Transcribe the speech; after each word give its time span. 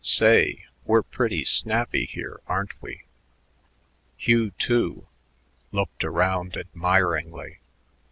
"Say, 0.03 0.65
we're 0.83 1.03
pretty 1.03 1.43
snappy 1.43 2.07
here, 2.07 2.41
aren't 2.47 2.81
we?" 2.81 3.03
Hugh, 4.17 4.49
too, 4.57 5.05
looked 5.71 6.03
around 6.03 6.57
admiringly. 6.57 7.59